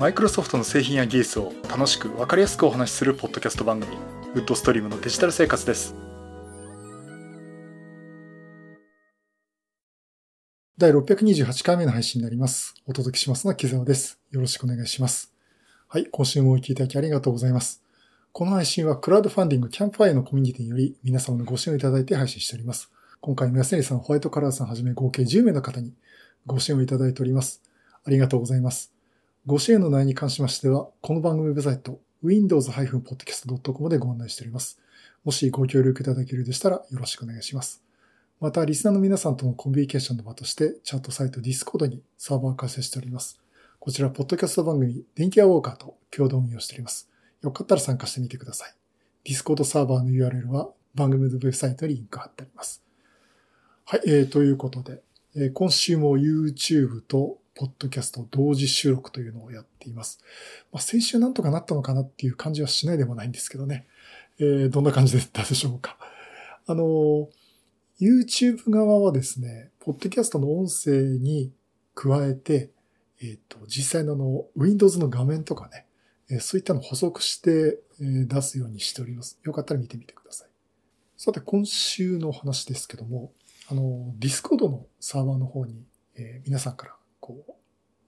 [0.00, 3.94] マイクロソフトの製品や技術を楽しく分かりやすくお話しするポッドキャスト番組
[4.34, 5.94] ウッドストリームのデジタル生活です。
[10.78, 12.76] 第628回目の配信になります。
[12.86, 14.18] お届けしますのは木沢です。
[14.30, 15.34] よろしくお願いします。
[15.86, 17.82] はい今週もお聞きいただきありがとうございます。
[18.32, 22.90] この配信はクラウドファンディングキャンプファイアのコミュニティにより皆様のご支援をいただいて配信しております。
[23.20, 25.92] 今回も安成さん、ホワイトカラーさんはじめ合計10名の方に
[26.46, 27.60] ご支援をいただいております。
[28.02, 28.94] ありがとうございます。
[29.46, 34.78] ご支援の内容に関しましては、この番組ウェブサイト、windows-podcast.com でご案内しております。
[35.24, 37.82] もしご協力いただけるでしたらよろしくお願いします。
[38.38, 43.40] また、リスナーの皆さんとのコミュニケーションの場として、チャットサイト Discord にサーバーを開設しております。
[43.78, 47.08] こちら、ポッドキャスト番組、電気屋ウォーカーと共同運用しております。
[47.40, 48.74] よかったら参加してみてください。
[49.24, 52.82] Discord サーバーの URL は番組のウェブサイトにリンク貼ってあります。
[53.86, 55.00] はい、えー、ということで、
[55.34, 60.20] えー、今週も YouTube と Podcast 同時収録というのをやっています。
[60.72, 63.86] まあ、先週なんとかなったのかなっていう感じはしないでもないんですけどね。
[64.38, 65.98] えー、どんな感じだったでしょうか。
[66.66, 67.28] あの、
[68.00, 71.52] YouTube 側はですね、Podcast の音声に
[71.94, 72.70] 加えて、
[73.20, 75.86] えっ、ー、と、実際のあの Windows の画面とかね、
[76.30, 79.38] えー、そういったのを補足して、えー、出すようにしております。
[79.42, 80.48] よかったら見てみてください。
[81.18, 83.32] さて、今週の話ですけども、
[83.68, 85.84] あの、 Discord のサーバーの方に、
[86.16, 86.96] えー、皆さんから、
[87.30, 87.56] こ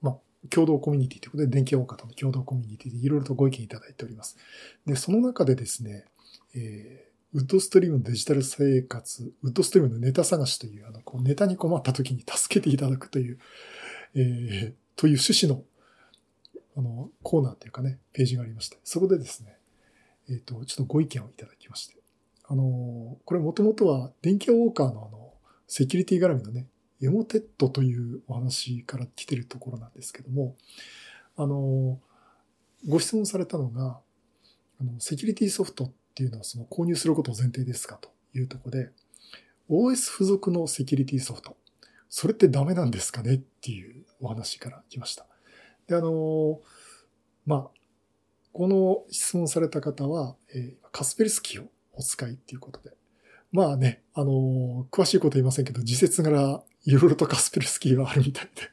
[0.01, 0.17] う、まあ、
[0.49, 4.37] 共同コミュニティということで、電気ウォーカーの共同コミュニティでいろいろとご意見いただいております。
[4.85, 6.05] で、その中でですね、
[6.55, 13.39] えー、ウッドストリームのデジタル生活、ウッドストリームのネタ探しという、あの、こうネタに困った時に助けていただくという、
[14.15, 15.63] えー、という趣旨の、
[16.77, 19.57] あの、コーナーというかね、ページがありまして、そこでですね、
[20.29, 21.95] えっ、ー、と、ちょっとご意見をいただきまして、
[22.47, 25.33] あの、これもともとは電気ウォーカーのあの、
[25.67, 26.67] セキュリティ絡みのね、
[27.01, 30.55] Emotet というお話から来てるところなんですけども、
[31.35, 31.99] あの、
[32.87, 33.99] ご質問されたのが、
[34.79, 38.91] あの、セキュリティソフトっていうのはその購入することを前提ですかというところで、
[39.69, 41.57] OS 付属のセキュリティソフト、
[42.09, 45.25] それってダメなんですかねっていうお話から来ました。
[45.87, 46.61] で、あの、
[47.45, 47.79] まあ、
[48.51, 52.91] この質問された方は、えー、カスペルスキーをお使いっていうことで、
[53.51, 58.71] まあね、あの詳しいこと言いませんけど、自説柄いろいろとカスペルスキーはあるみたいで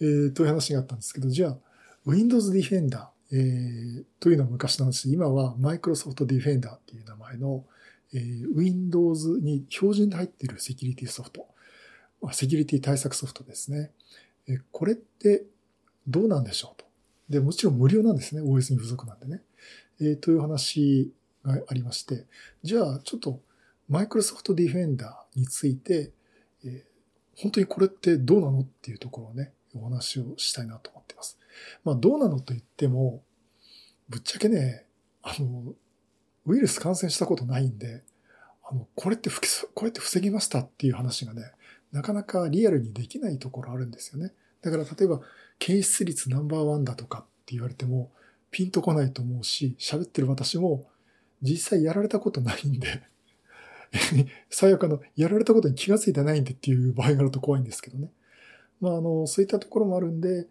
[0.00, 1.58] えー、という話があったんですけど、じゃあ、
[2.04, 7.64] Windows Defender、えー、というのは昔の話で、今は Microsoft Defender っていう名前の、
[8.12, 11.46] えー、Windows に標準で入っているセキュリティソフト、
[12.20, 13.90] まあ、セキュリティ対策ソフトですね。
[14.46, 15.46] えー、これって
[16.06, 16.86] どうなんでしょうと。
[17.28, 18.42] で、もちろん無料なんですね。
[18.42, 19.42] OS に付属なんでね。
[20.00, 22.26] えー、という話がありまして、
[22.62, 23.40] じゃあ、ちょっと
[23.88, 26.12] マイクロソフトディフェンダーについて、
[26.64, 26.95] えー、
[27.36, 31.38] 本当にこれってどうなのっていうところをね、お話をしたいなと思っています。
[31.84, 33.22] まあどうなのと言っても、
[34.08, 34.86] ぶっちゃけね、
[35.22, 35.74] あの、
[36.46, 38.02] ウイルス感染したことないんで、
[38.68, 39.30] あの、これって
[39.74, 41.42] これって防ぎましたっていう話がね、
[41.92, 44.32] なかなかリアルにできないところあるんですよね。
[44.62, 45.20] だから例えば、
[45.58, 48.10] 検出率ナンバーワンだとかって言われても、
[48.50, 50.88] ピンとこないと思うし、喋ってる私も
[51.42, 53.02] 実際やられたことないんで、
[54.50, 58.10] 最悪あの、やられたことに気がついてないんでっていう場合があると怖いんですけどね。
[58.80, 60.46] まあ、あの、そういったところもあるんで、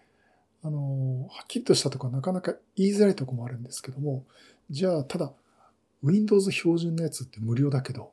[0.64, 4.26] あの、はっきりとしたとこはなかなか言いづらいとこもあるんですけども、
[4.70, 5.32] じゃあ、ただ、
[6.04, 8.12] Windows 標準のやつって無料だけど、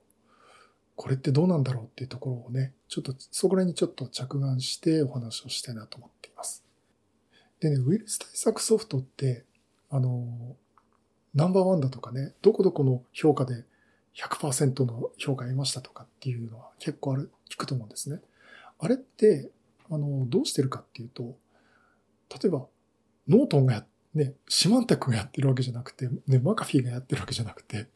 [0.97, 6.63] これってどうなんだろうっていうところをね、ちょっと、そこら辺にちょっと着眼してお話をしたいなと思っています。
[7.61, 9.45] でね、ウイルス対策ソフトって、
[9.89, 10.57] あの、
[11.35, 13.65] ナンバーワンだとかね、どこどこの評価で
[14.17, 18.21] 100%の評価得ましたとかっていうのは結構ある、聞くと思うんですね。
[18.79, 19.51] あれって、
[19.91, 21.37] あの、どうしてるかっていうと、
[22.43, 22.67] 例えば、
[23.29, 27.89] ノートンがや、ね、シマンタクがやってるわけじゃなくて、ね、マカフィーがやってるわけじゃなくて、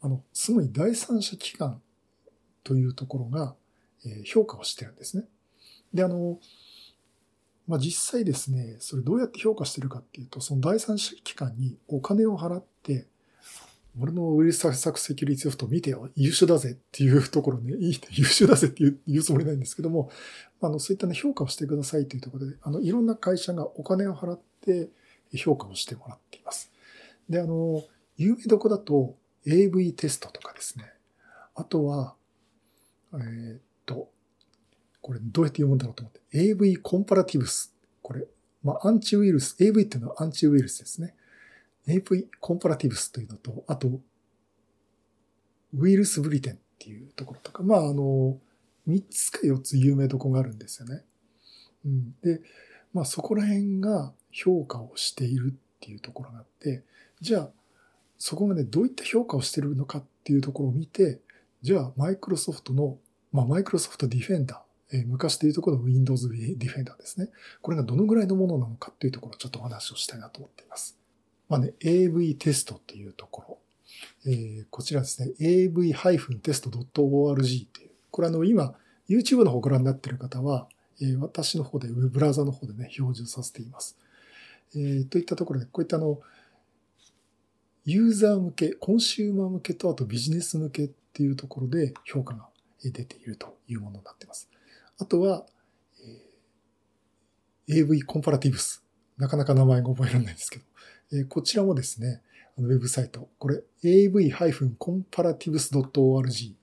[0.00, 1.80] あの、すごい第三者機関
[2.62, 3.54] というところが、
[4.06, 5.24] え、評価をしてるんですね。
[5.92, 6.38] で、あの、
[7.66, 13.06] まあ、実際ですね、それどうやって評価してるかっていうと、その第三者機関にお金を払って、
[14.00, 20.10] 俺のウイルス対策セキュリティソフト見てよ、優秀だぜっていうところね、 いい人、優秀だぜって 言うつもりないんですけども、
[20.60, 24.90] あの、そういったね、評価をしてくださいというところで、あの、いろんな会社がお金を払って
[25.36, 26.72] 評価をしてもらっています。
[27.28, 27.84] で、あの、
[28.16, 30.92] 有名どこだと AV テストとかですね。
[31.54, 32.16] あとは、
[33.12, 34.10] えー、っと、
[35.00, 37.72] これどうやって読むんだろうと思って、AV コンパラティブス。
[38.02, 38.26] これ、
[38.62, 41.14] まあ、アンチウイルス、AV っていうのはアンチウイルスですね。
[41.86, 44.00] AV コンパラティブスというのと、あと、
[45.76, 48.38] ウイルスブリテンっていうところとか、まあ、あの、
[48.88, 51.02] 3つか4つ有名どこがあるんですよね。
[51.84, 52.14] うん。
[52.22, 52.40] で、
[52.92, 56.84] まあそこら辺が評価をしているっていうところがあって、
[57.20, 57.50] じゃあ
[58.18, 61.20] そこがね、どういった評価をしているのかっていうところを見て、
[61.62, 62.98] じゃあマイクロソフトの、
[63.32, 67.28] まあマイクロソフトディフェンダー、えー、昔でいうところの Windows ディフェンダーですね。
[67.62, 70.98] これがどのぐらいのものなのかっていうところをちょっとお話をしたいなと思っています。
[71.54, 73.58] まあね、AV テストっていうところ。
[74.26, 76.86] えー、こちらですね、av-test.org っ
[77.66, 77.90] ていう。
[78.10, 78.74] これあの今、
[79.08, 80.66] YouTube の方をご覧になっている方は、
[81.00, 83.96] えー、私の方で、ウェブブラウザの方でね、表示させています。
[84.74, 86.18] えー、といったところで、こういったあの、
[87.84, 92.48] ユーザー向け、コンシューマー向けと、あとビジネス向けっていうところで評価が
[92.82, 94.50] 出ているというものになっています。
[94.98, 95.46] あとは、
[97.68, 98.84] えー、AV コンパラティブス。
[99.18, 100.64] なかなか名前が覚えられないんですけど、
[101.22, 102.20] こちらもですね、
[102.58, 106.54] ウェブサイト、これ av-comparatives.org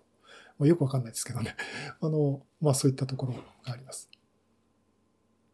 [0.60, 1.56] まあ、よくわかんないですけどね。
[2.02, 4.10] あの、まあそういったところがあります。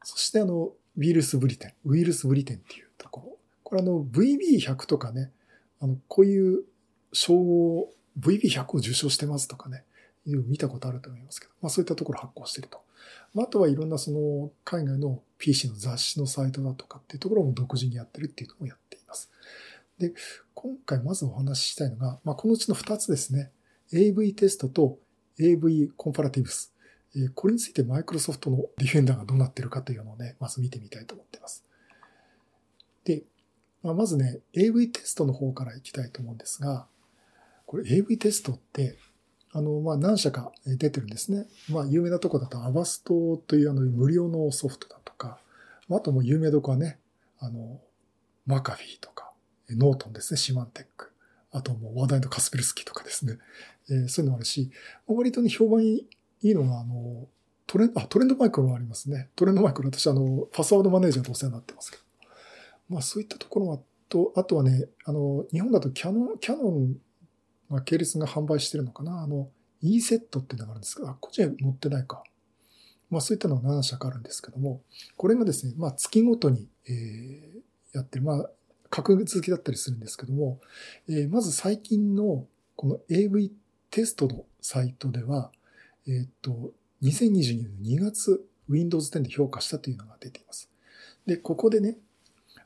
[0.04, 3.38] そしてあの、ウイルスブリテン、ウイルスブリテンっていうところ。
[3.64, 5.32] これあの VB100 とかね、
[5.80, 6.64] あの、こういう
[7.12, 7.90] 称号、
[8.20, 9.86] VB100 を受賞してますとかね、
[10.26, 12.82] いう見たことあると思いますけど、まあそういったところ発行してると。
[13.34, 19.30] まあ、あとはいろんなその海外の PC の雑誌のサイトだとかっていうところも独自にやってるっていうのもやっています。
[19.98, 20.14] で、
[20.54, 23.52] 今回まずお話ししたいのが、まあ、このうちの2つですね。
[23.92, 24.98] AV テストと
[25.40, 26.74] AV コンパラティブス。
[27.36, 31.64] これについてマイクロソフトのディフェンダーがどうなってるかというのをね、まず見てみたいと思っています。
[33.04, 33.24] で、
[33.84, 36.88] まあ、まずね、AV テストの方からいきたいと思うんですが、
[37.66, 38.98] これ AV テストって
[39.54, 41.46] あの、まあ、何社か出てるんですね。
[41.70, 45.40] まあ、有名なとこだと、アバストというあの、無料のソフトだとか、
[45.90, 47.00] あともう有名どこはね、
[47.40, 47.80] あの、
[48.46, 49.32] マカフィーとか、
[49.70, 51.12] ノートンですね、シマンテック。
[51.52, 53.38] あともう話題のカスペルスキーとかですね。
[53.90, 54.72] えー、そういうのもあるし、
[55.06, 56.08] 割とね、評判い
[56.42, 57.28] いのが、あの、
[57.68, 59.30] トレンド、あ、トレンドマイクロもありますね。
[59.36, 62.04] トレンドマイクロ、私あの、パスワードマネージャーとお世話になってますけど。
[62.90, 63.80] まあそういったところは、
[64.10, 66.96] と、あとはね、あの、日本だとキャノン、キャノン
[67.74, 69.24] まあ、系列が販売してるのかな。
[69.24, 69.50] あの、
[69.82, 72.22] e セットっていうのがあるんですけど、あ、こっちは載ってないか。
[73.10, 74.84] まあそういったのが7社かあるんですけども、
[75.18, 78.50] これがですね、まあ月ごとに、えー、やってる、まあ、
[78.92, 80.60] 格続きだったりするんですけども、
[81.10, 83.52] えー、まず最近のこの AV
[83.90, 85.52] テストのサイトでは、
[86.08, 90.70] えっ、と、2022年2月 Windows 10で評価したというのが出ています。
[91.26, 91.98] で、ここでね、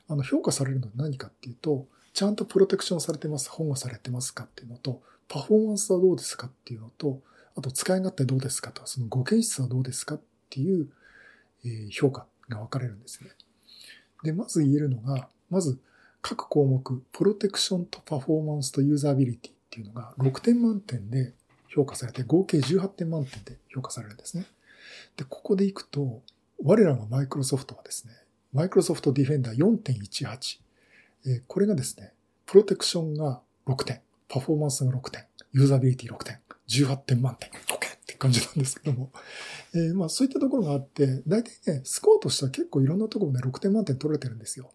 [0.06, 1.86] あの評価されるのは何かっていうと、
[2.18, 7.20] ちゃんとプロテクションされてます、保護されてますかっていうのと、パフォーマンスはどうですかっていうのと、
[7.54, 10.20] あと使い勝手どうですかとか、その語検質はどうですかっ
[10.50, 10.88] ていう、
[11.92, 13.30] 評価が分かれるんですね。
[14.24, 15.78] で、まず言えるのが、まず
[16.20, 21.34] 各項目、プロテクションとパフォーマンスとユーザビリティっていうのが6点満点で
[21.68, 24.44] 評価されて、合計18点満点で評価されるんですね。
[25.16, 26.20] で、ここでいくと、
[26.64, 28.14] 我らがマイクロソフトはですね、
[28.52, 30.58] マイクロソフトディフェンダー4.18、
[31.26, 32.12] えこれがですね、
[32.46, 36.38] プロテクションが6点、パフォーマンスが6点、ユーザビリティ6点、
[36.68, 39.10] 18点満点、OK って感じなんですけども、
[39.74, 44.70] えー、まあそういったところがあって、大体ね、スコアとしては結構いろんなところで6点満点取れてるんですよ。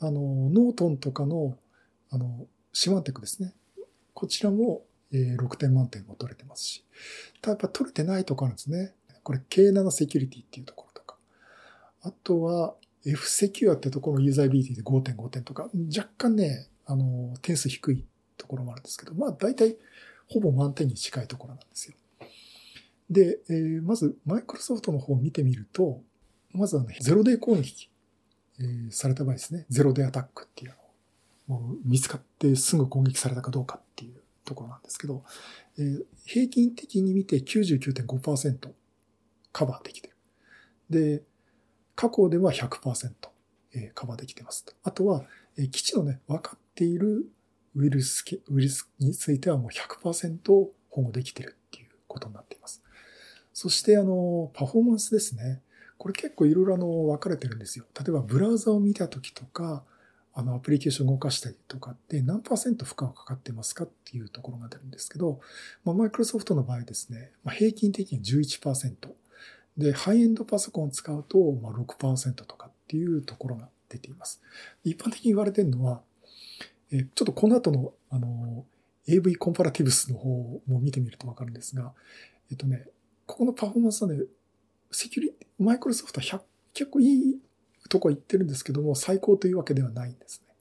[0.00, 0.20] あの、
[0.50, 1.56] ノートンとかの、
[2.10, 3.54] あの、シマンテクですね。
[4.14, 6.84] こちらも、えー、6点満点も取れてますし。
[7.40, 8.94] ただやっぱ取れてないところあるんですね。
[9.22, 11.16] これ K7 セキュリティっていうところとか。
[12.02, 18.04] あとは、F セキュアってところのユーザビリティで5.5点とか、若干ね、あの、点数低い
[18.36, 19.76] ところもあるんですけど、まあ大体
[20.28, 21.94] ほぼ満点に近いところなんですよ。
[23.10, 26.00] で、えー、まずマイクロソフトの方を見てみると、
[26.52, 27.90] まずはね、ゼロデー攻撃、
[28.58, 30.76] えー、された場合ですね、ゼロデーアタックっていうの
[31.48, 35.24] もう見つかってすぐ攻撃されたかどうかっていうところなんですけど、
[35.78, 38.70] えー、平均的に見て99.5%
[39.52, 40.14] カバーできてる。
[40.88, 41.22] で、
[41.94, 43.10] 過去では100%
[43.94, 44.72] カバーできてますと。
[44.82, 45.24] あとは、
[45.70, 47.26] 基地のね、分かっている
[47.74, 50.38] ウイルス、ウイルスについてはもう100%
[50.90, 52.82] 保護できてるっていうことになっています。
[53.52, 55.62] そして、あの、パフォーマンスですね。
[55.98, 57.86] これ結構いろいろあの、分かれてるんですよ。
[57.98, 59.84] 例えば、ブラウザを見たときとか、
[60.34, 65.40] あの、アプリケーション動かしたりとかって何パーセント負荷がかかってますかっていうところが出るんですけど、
[65.84, 68.94] マイクロソフトの場合ですね、まあ、平均的に11%。
[69.76, 74.40] で、ハイエンドパソコンを使うと、まあ、6%とかっていうところが出ています。
[74.84, 76.02] 一般的に言われてるのは、
[76.90, 78.66] えちょっとこの後の、あの、
[79.08, 81.92] AV コンパラティブスの方も見てみるとわかるんですが、
[82.50, 82.86] えっとね、
[83.26, 84.20] ここのパフォーマンスはね、
[84.90, 86.40] セキュリティ、マイクロソフトは100
[86.74, 87.38] 結構いい
[87.88, 90.54] とこ行ってるんですけども、最高というわけではないんですね。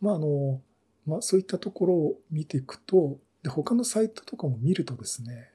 [0.00, 0.60] まあ、あの、
[1.06, 5.49] まあそういったところを見ていくと、で、他のサイトとかも見るとですね、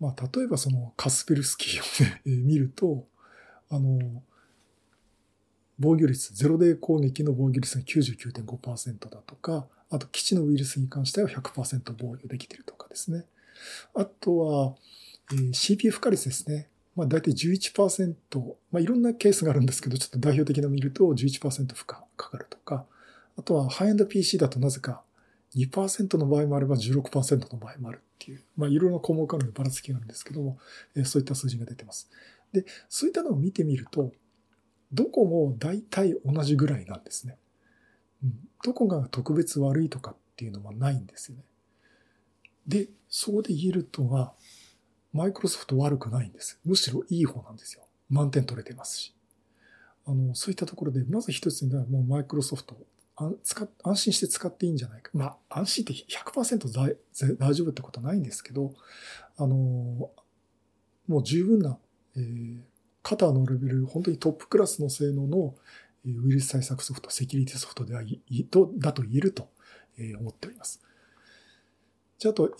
[0.00, 3.06] まあ例えばそのカスペルスキーをね、 見ると、
[3.70, 4.22] あの、
[5.78, 13.24] 防御率、ゼロデー攻撃の防御率が99.5%だとか、あと基地のウイルスに関しては100%防御できているとかですね。
[13.94, 14.76] あとは、
[15.32, 16.68] えー、CPU 負荷率ですね。
[16.96, 18.14] まあ大体11%、
[18.72, 22.86] まあいろんなケースがあるんですけど、ちょっと代表的なの見ると11%負荷かかるとか、
[23.36, 25.02] あとはハイエンド PC だとなぜか
[25.54, 30.58] 2%の場合もあれば16%の場合もあるっていう、まあいろいろな項目あるのでばらつきがあるんですけども、
[30.96, 32.10] え、そういった数字が出てます。
[32.52, 34.12] で、そういったのを見てみると、
[34.92, 37.36] どこも大体同じぐらいなんですね。
[38.24, 38.34] うん、
[38.64, 41.44] どこが特別悪いとかっていうのはないんですよね。
[42.66, 44.34] で、そこで言えるとは、
[45.12, 46.60] マイクロソフト悪くないんです。
[46.64, 47.84] むしろいい方なんですよ。
[48.10, 49.14] 満点取れてますし。
[50.06, 52.76] あの、そういったところで、まず一つにはもうマイクロソフト
[53.20, 55.10] あ使安心して使っていいんじゃないか。
[55.12, 56.96] まあ、安心って100%大
[57.36, 58.72] 大丈夫ってことはないんですけど、
[59.36, 61.78] あの、もう十分な、
[62.16, 62.60] えー、
[63.02, 65.56] 肩のレベル、本当にトップクラスの性能の
[66.04, 68.02] ウイルス対策ソフト、セキュリティソフトでは
[68.50, 69.48] とだと言えると
[70.20, 70.80] 思っております。
[72.18, 72.54] じゃあ、あと、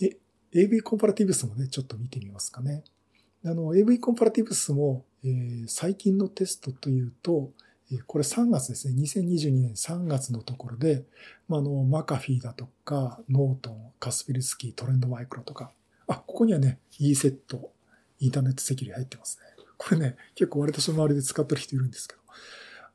[0.51, 2.83] AV コンパラティブスもね、ちょっと見てみますかね。
[3.45, 7.51] あの、AV コンパラティブスも、えー、最近のテストというと、
[8.05, 9.01] これ3月ですね。
[9.01, 11.05] 2022年3月のところで、
[11.47, 15.71] まあ、あの、マカフィーだとか、ノートン、カスペルスキー、トレンドマイクロとか、
[16.07, 17.71] あ、ここにはね、e セット、
[18.19, 19.65] インターネットセキュリティ入ってますね。
[19.77, 22.21] これね、結構割とその周りで使ってる人いるんですけど、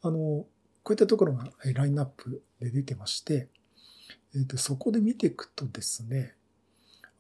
[0.02, 0.46] あの、こ
[0.90, 3.48] ういったところがラインナップで出てまして、
[4.34, 6.34] えー、とそこで見ていくとですね、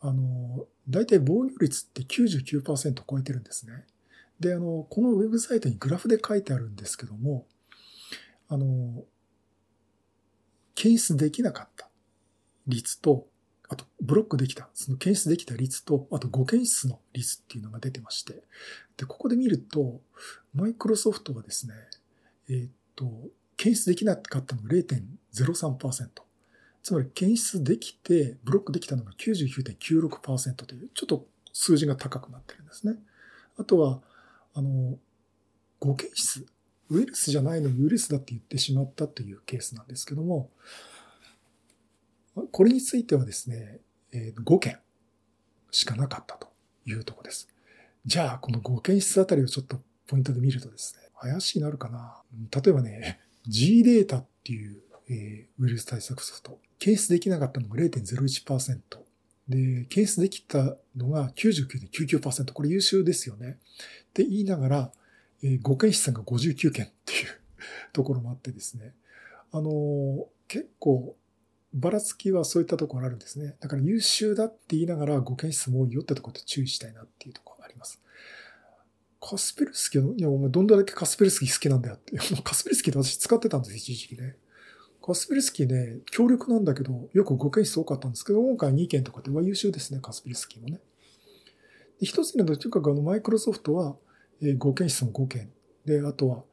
[0.00, 3.86] あの、大体防御率って99%超えてるんですね。
[4.38, 7.46] で、あの、このウェブサイトにグラフで書いてあるんですけども、
[8.54, 9.02] あの、
[10.76, 11.88] 検出できなかった
[12.68, 13.26] 率と、
[13.68, 18.44] あと、ブロックできた、その検出できた率と、あと、5検出の率っていうのが出てまして、
[18.96, 20.00] で、ここで見ると、
[20.54, 21.74] マイクロソフトはですね、
[22.48, 23.10] えー、っと、
[23.56, 26.08] 検出できなかったのが0.03%。
[26.84, 32.94] つまり、検出できて、ブロックできたのが99.96%という、ちょっと数字が高くなってるんですね。
[33.58, 34.00] あとは、
[34.54, 34.96] あの、
[35.80, 36.46] 5検出。
[36.90, 40.50] ウイルスじゃないのにウイルスだって言ってしまったというケースなんですけども、
[42.50, 43.80] これについてはですね、
[44.12, 44.78] 5件
[45.70, 46.48] しかなかったと
[46.86, 47.48] いうとこです。
[48.06, 52.22] じゃあ、この5件質あたりをちょっとポイントで見るとですね、怪しいなるかな。
[52.50, 58.78] 例えばね、G データっていう、えウイルス対策ソフト、検出できなかったのが0.01%。
[59.48, 62.52] で、検出できたのが99.99%。
[62.52, 63.58] これ優秀ですよね。
[64.08, 64.92] って言いながら、
[65.44, 67.28] えー、5件質が59件っていう
[67.92, 68.94] ところもあってですね。
[69.52, 71.16] あの、結構
[71.74, 73.56] ばらつきはそういったところあるんですね。
[73.60, 78.00] だから優秀だって言いながら語検質も多いよってところで注意したいなっていうところがあります。
[79.20, 82.16] カスペルスキーの、いや、お前どんだけカスペルスキー好きなんだよって。
[82.42, 84.36] カスペルスキーって私使ってたんです、一時期ね。
[85.02, 90.80] カスペルスキーね、強力なんだけど、よく語検質多かったんですけど、今回2件とかって、まあ優秀ですね、カスペルスキーもね。
[92.00, 93.96] 一つには、とにかくあの、マイクロソフトは、
[94.42, 95.50] 5件質も5件。
[95.84, 96.44] で、あとは、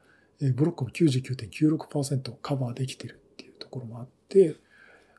[0.54, 4.56] ブロックも99.96%カバーできてるっていうところもあって、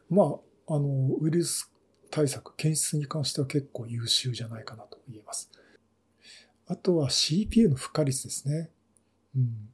[0.10, 0.24] ま
[0.68, 1.72] あ、あの、ウイルス
[2.12, 5.50] 対策、検出に関しては結構優秀じゃないかなと言えます。
[6.68, 8.70] あとは CPU の負荷率ですね。
[9.36, 9.70] うん。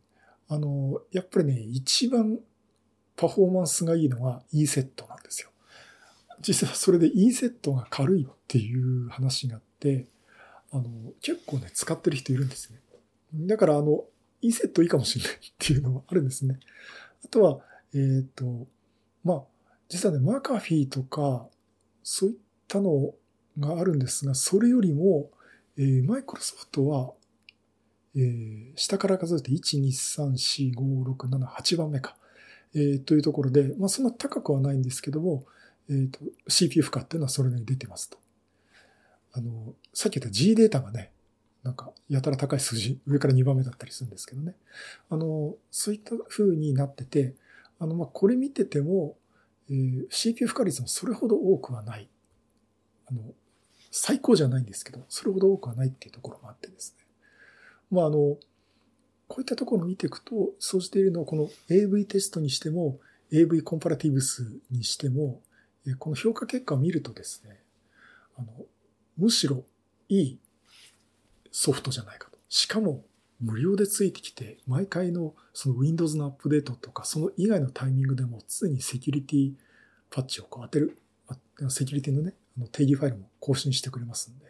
[0.48, 2.39] あの、やっぱりね、一番
[3.15, 5.50] パフォーマンスがいいのは E セットなんですよ。
[6.41, 10.08] 実はそれで E セットが軽いっていう話があって、
[10.71, 10.83] あの、
[11.21, 12.79] 結構ね、使ってる人いるんですね。
[13.47, 14.05] だから、あの、
[14.41, 16.59] E セットいいかもしれないっていうのもあるんですね。
[17.23, 17.59] あとは、
[17.93, 18.67] えっ、ー、と、
[19.23, 19.43] まあ、
[19.89, 21.47] 実はね、マカフィーとか、
[22.03, 22.35] そういっ
[22.67, 23.13] たの
[23.59, 25.29] があるんですが、それよりも、
[25.77, 27.13] えー、マイクロソフトは、
[28.15, 32.15] えー、下から数えて1、2、3、4、5、6、7、8番目か。
[32.75, 35.45] えー、というところで、まあそんな高くはないんですけども、
[35.89, 38.17] えっ、ー、と、CPU 負荷っていうのはそれなりに出てますと。
[39.33, 41.12] あの、さっき言った G データがね、
[41.63, 44.55] なんか、やたら高い数字、上から2番目だったりするんですけどね。
[45.09, 47.36] あの、そういった風になってて、
[47.79, 49.17] あの、ま、これ見てても、
[49.69, 52.09] えー、CPU 負荷率もそれほど多くはない。
[53.07, 53.21] あの、
[53.91, 57.05] 最高じゃないんですけど、それほど多くはないっていうところもあってですね。
[57.91, 58.38] まあ、あの、
[59.27, 63.00] こういったところを見ていくと、そうしているのは、この AV テストにしても、
[63.31, 65.41] AV コンパラティブスにしても、
[66.00, 67.62] この評価結果を見るとですね、
[68.38, 68.48] あの、
[69.19, 69.63] むしろ
[70.07, 70.39] いい
[71.51, 72.38] ソフトじゃないかと。
[72.49, 73.05] しかも、
[73.41, 79.53] 無料でついてきて、毎回のその Windows のアップデートとか、その以外のタイミングでも常にセキュリティ
[80.09, 80.97] パッチをこう当てる、
[81.69, 84.45] セキュリティのね、あの定義ファイルも更新してくれますんで、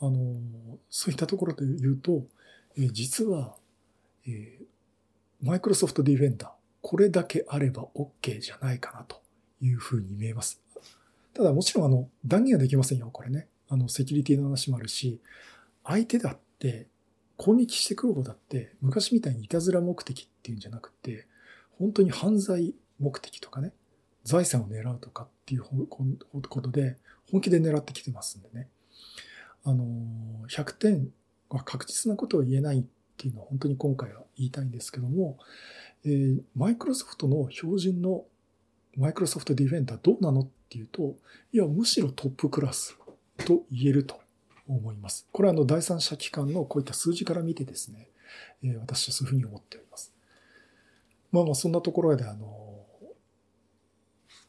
[0.00, 0.36] あの、
[0.88, 2.24] そういったところで言うと、
[2.78, 3.56] え、実は、
[4.26, 9.20] えー、マイクロソフトディフェンダー、これだけあれば OK じゃないかなと
[9.60, 10.60] いうふうに見えます。
[11.34, 13.46] ただもちろんあの、断言はできませんよ、これね。
[13.70, 15.20] あの、セキュリティの話もあるし、
[15.84, 16.88] 相手だって
[17.36, 21.26] 攻撃してくる方だって昔みたいにいたずら目的っていうんじゃなくて、
[21.78, 23.72] 本当に犯罪目的とかね、
[24.24, 26.98] 財産を狙うとかっていうことで
[27.30, 28.68] 本気で狙ってきてますんでね。
[29.64, 29.84] あの、
[30.48, 31.08] 100点
[31.48, 32.84] は確実なことを言えないっ
[33.16, 35.38] ていうのは本当に今回は言いたいんですけども、
[36.04, 38.24] えー、マイクロソフトの標準の
[38.96, 41.16] マイクロソフトディフェンダーどうなのっていうと、
[41.52, 42.96] いや、むしろトップクラス
[43.44, 44.20] と言えると
[44.68, 45.28] 思います。
[45.32, 48.08] これはあの第三者機関のこういった数字から見てですね、
[48.62, 50.12] え、私はそういうふうに思っております。
[51.32, 52.70] まあまあそんなところであの、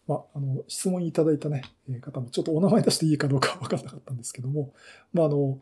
[0.07, 1.61] まあ、あの、質問いただいたね、
[2.01, 4.73] 方もちょっとお名前出していいかどうかわからなかったんですけども、
[5.13, 5.59] まああの、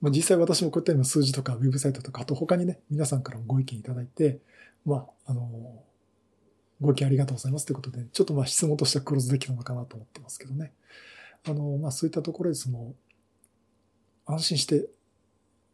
[0.00, 4.38] まあ、実際私もこういったような数字とかウェブサイトとか、あと他にね、皆さんからもご意見いただいて、
[4.84, 5.82] まあ、あの、
[6.80, 10.72] ご意見ありがとうございますということで、ちょっとまあ質問としてはクローズできたのかなと思ってますけどね。
[11.46, 12.94] あの、まあそういったところでその、
[14.26, 14.88] 安心して、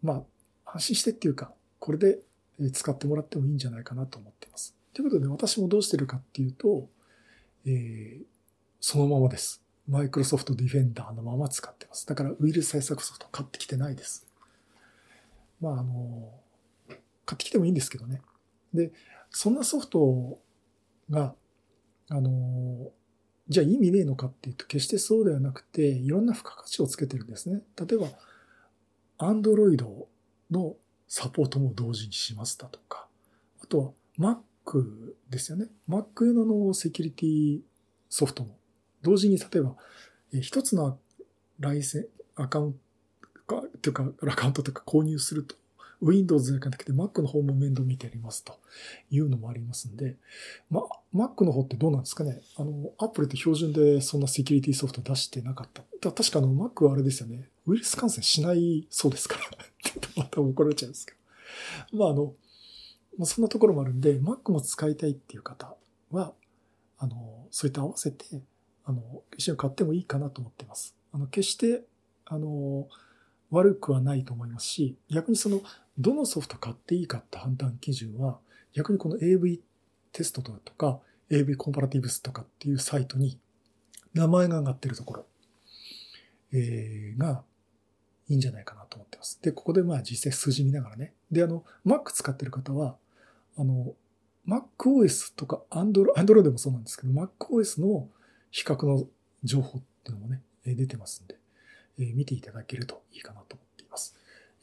[0.02, 0.24] ま
[0.64, 2.20] あ、安心してっていうか、これで
[2.72, 4.76] 使ってもらってもいいんじゃないかなと思っています。
[4.92, 6.88] ということで、私もどうしてるかっていうと、
[7.66, 8.24] えー、
[8.80, 9.62] そのままです。
[9.88, 12.06] マイクロソフトディフェンダーのまま使ってます。
[12.06, 14.26] だからウイルス対策ソフト買ってきてないです。
[15.60, 16.32] まあ、あの、
[17.26, 18.22] 買ってきてもいいんですけどね。
[18.72, 18.92] で、
[19.30, 20.38] そんなソフト
[21.10, 21.34] が、
[22.08, 22.92] あの、
[23.48, 27.62] じゃあ意味ねえのかっていうと、決してそうではなくて、いろんな付加価値をつけてるんですね。
[27.76, 28.08] 例えば、
[29.18, 29.76] Android
[30.50, 30.76] の
[31.08, 33.06] サポートも同時にしますだとか、
[33.62, 35.66] あとは Mac ですよね。
[35.88, 37.60] Mac 用のセキュリティ
[38.08, 38.56] ソフトも
[39.02, 39.76] 同時に例えば、
[40.40, 40.98] 一つの
[41.60, 42.72] ライセン、アカウン
[43.46, 45.54] トか、というか、アカウントとか購入すると、
[46.02, 48.58] Windows だけじゃなくて Mac の方も面倒見てやりますと
[49.10, 50.16] いうのもありますんで、
[50.70, 50.82] ま、
[51.14, 56.12] Mac の方ってどうなんですかねあの、Apple って標準でそんなセキュリティソフト出してなかった。
[56.12, 57.48] 確かあの Mac はあれですよね。
[57.66, 59.42] ウイルス感染しないそうですから。
[60.16, 61.12] また怒られちゃうんですけ
[61.92, 61.98] ど。
[61.98, 62.34] まああの、
[63.18, 65.76] まあ、そんなところもあるんで、Mac も使いたいっていう方
[66.10, 66.34] は、
[66.98, 68.24] あの、そういった合わせて、
[68.84, 70.96] あの、一緒に買ってもいいかなと思っています。
[71.12, 71.84] あの、決して、
[72.26, 72.88] あの、
[73.50, 75.60] 悪くはないと思いますし、逆にその、
[75.98, 78.38] どのソフト買っていいかって判断基準は、
[78.72, 79.62] 逆にこの AV
[80.12, 83.38] テストとか、AV コンパラティブスとかっていうサイトに
[84.12, 85.26] 名前が上がってるところ、
[86.52, 87.42] えー、が
[88.28, 89.40] いいんじゃないかなと思ってます。
[89.42, 91.14] で、ここでまあ実際数字見ながらね。
[91.30, 92.96] で、あの、Mac 使ってる方は、
[93.56, 93.94] あの、
[94.46, 98.08] MacOS とか Android、Android でもそうなんですけど、MacOS の
[98.50, 99.06] 比較の
[99.42, 101.36] 情報っていうのもね、出てますんで、
[101.98, 103.63] えー、見ていただけるといいかなと思っています。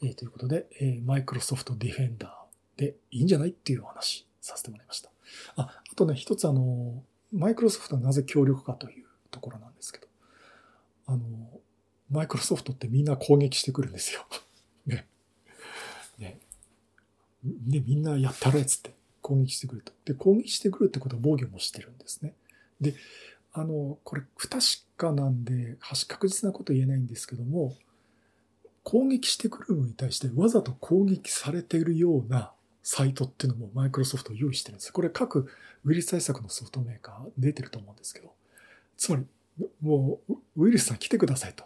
[0.02, 2.28] えー、ということで、えー、Microsoft Defender
[2.76, 5.10] でいいんじゃないっていうお話させてもらいました。
[5.56, 10.06] あ、あとね、一つあの、マイクロソフトはなぜ強力かというところなんですけど、
[11.06, 11.20] あの、
[12.10, 14.26] マイクロソフトってみんな攻撃してくるんですよ。
[14.86, 15.06] ね。
[16.18, 16.38] ね。
[17.42, 19.92] で、みんなやったれっつって攻撃してくると。
[20.04, 22.34] で、攻撃してくるってことは防御もしてるんですね。
[22.80, 22.94] で、
[23.52, 24.64] あの、これ不確
[24.96, 25.76] かなんで、
[26.08, 27.76] 確実なこと言えないんですけども、
[28.82, 34.92] 攻撃してくるのに対してわざと攻撃されているようなサイトっていうのもマイクロソフト用意してるんです。
[34.92, 35.48] これ各
[35.84, 38.32] ウイルス対策のソフトメーカー出てると思うんですけど、
[38.96, 39.26] つまり、
[39.80, 41.64] もうウイルスさん来てくださいと。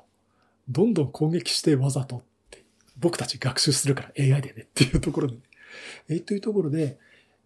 [0.68, 2.64] どんどん攻撃してわざとって、
[2.98, 5.40] 僕たち学習するから AI でねっていうところで、ね、
[6.08, 6.98] えというところで、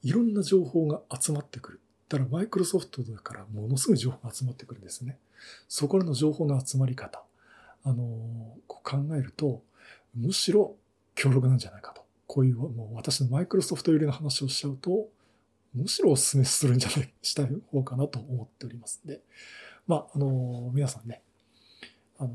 [0.03, 1.81] いろんな情報が集まってくる。
[2.09, 5.19] だからマイクロソフトだからものすごい情報が集まってくるんですね。
[5.69, 7.23] そこらの情報の集まり方、
[7.85, 9.63] あの、こう考えると、
[10.15, 10.77] むしろ
[11.15, 12.05] 強力なんじゃないかと。
[12.27, 15.09] こういう、もう私のマイクロソフト寄りの話をしちゃうと、
[15.75, 19.21] むしろお勧めするんじゃない、したい方かなと思っておりますんで。
[19.87, 21.23] まあ、あの、皆さんね、
[22.19, 22.31] あの、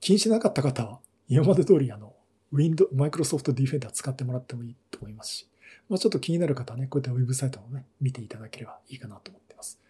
[0.00, 2.14] 気にしなかった方は、今まで通りあの、
[2.52, 5.48] Wind,、マイクロソフトディフェンダー使ってもらってもいいと思いますし、
[5.88, 9.80] まあ、ちょっと気になる方はね、こういったウェブサイトをね、見ていただければいいかなと思っています。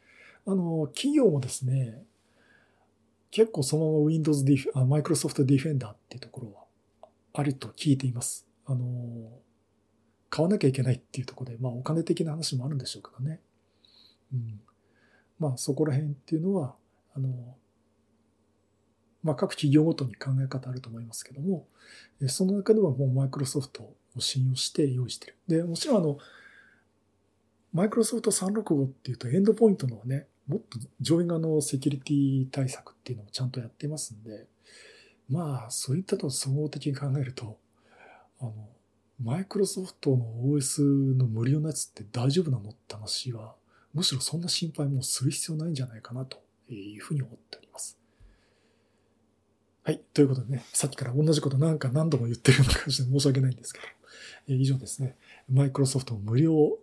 [0.46, 2.02] あの、企業もですね、
[3.32, 6.64] 結構そのまま Windows ディフあ、Microsoft Defender っていうところは
[7.32, 8.46] あると聞いています。
[8.66, 9.30] あの、
[10.28, 13.40] 買わなきゃいけないっていうところで、まあお金的な話もあるんでしょうけどね。
[14.34, 14.60] うん。
[15.38, 16.74] まあそこら辺っていうのは、
[17.16, 17.56] あの、
[19.22, 21.66] まあ各企業ごとに考え方あると思いますけども、
[22.28, 25.36] その中ではもう Microsoft を信用して用意してる。
[25.48, 26.18] で、もちろんあの、
[27.72, 34.46] マイクロソフト365っていうとエンドポイントのね、もっと上位側のセキュリティ対策っていうのもちゃんとやってますんで、
[35.28, 37.58] まあ、そういったと総合的に考えると、
[38.40, 38.52] あの、
[39.22, 40.82] マイクロソフトの OS
[41.16, 43.54] の無料のやつって大丈夫なのって話は、
[43.94, 47.98] むしろそんな心配もする必要ないんじゃないかなというふうに思っております。
[49.84, 50.00] はい。
[50.14, 53.84] ということでね、さっきから同じことなんか何度も言ってるような感じで申し訳ないんですけど、
[54.48, 55.16] え以上ですね、
[55.50, 56.78] マイクロソフト無料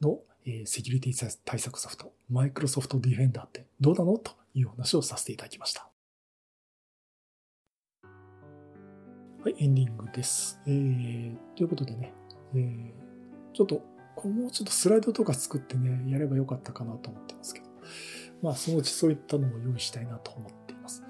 [0.00, 4.18] の、えセキュリティ対策ソフト、マイクロソフトディフェンダーってどうなの？
[4.18, 5.88] という話をさせていただきました。
[8.02, 10.60] はい、エンディングです。
[10.66, 12.12] えー、ということでね、
[12.54, 12.90] えー、
[13.54, 13.76] ちょっと、
[14.26, 17.66] もうちょっとスライドとか作ってね、やればよかったかなと思ってますけど、
[18.42, 21.02] まあ、そのうちそういったのも用意したいなと思っています。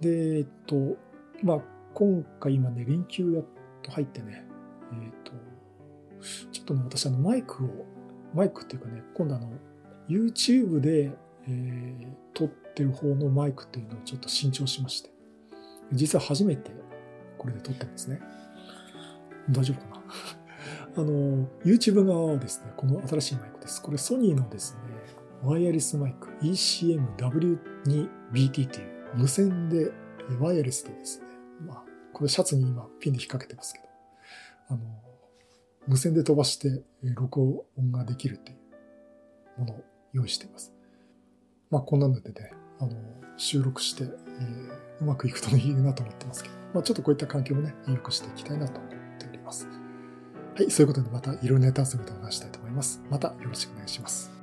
[0.00, 0.96] で、えっと、
[1.42, 1.60] まあ、
[1.92, 3.44] 今回今ね、連休やっ
[3.82, 4.46] と入ってね、
[4.92, 5.32] えっと、
[6.50, 7.86] ちょっとね、私あのマイクを、
[8.34, 9.48] マイクっていうかね、今度あの、
[10.08, 11.12] YouTube で、
[11.46, 15.10] えー、撮ってる方のマイクっていうのをちょっと新調しまして、
[15.92, 16.72] 実は初めて
[17.38, 18.20] これで撮ってるんですね。
[19.50, 19.88] 大丈夫か
[20.96, 20.96] な？
[20.96, 23.82] あの、YouTube 側はですね、この新しいマイクです。
[23.82, 24.80] これソニーのですね、
[25.42, 29.92] ワイヤレスマイク ECM-W2BT っていう無線で、
[30.40, 31.26] ワイヤレスでですね、
[31.66, 33.84] まあ、これシャツに今ピンで引っ掛けてますけど、
[34.68, 34.80] あの、
[35.86, 38.54] 無線で飛ばして録音ができるってい
[39.56, 40.72] うものを用意しています。
[41.70, 42.92] まあ、こんなのでね、あの、
[43.36, 49.68] 収録して、えー、うまくいくといいなと思ってますけど、まあ、ちょっとこういった環境もね、良くしていきたいなと思っております。
[50.54, 53.02] はい、そういうことでまたいろいろネタ遊びでお話したいと思います。
[53.10, 54.33] またよろしくお願いします。